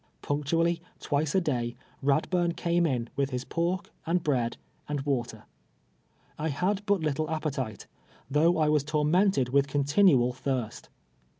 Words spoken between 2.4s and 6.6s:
came in, with his pork, and bread, and water. I